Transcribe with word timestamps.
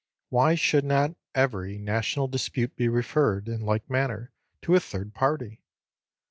Why 0.29 0.55
should 0.55 0.83
not 0.83 1.13
every 1.35 1.77
national 1.77 2.27
dispute 2.27 2.75
be 2.75 2.87
referred, 2.89 3.47
in 3.47 3.61
like 3.61 3.87
manner, 3.87 4.31
to 4.63 4.73
a 4.73 4.79
third 4.79 5.13
party? 5.13 5.61